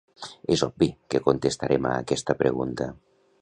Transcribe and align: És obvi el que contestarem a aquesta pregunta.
És 0.53 0.63
obvi 0.67 0.87
el 0.93 0.95
que 1.13 1.21
contestarem 1.27 1.89
a 1.91 1.93
aquesta 2.05 2.37
pregunta. 2.41 2.89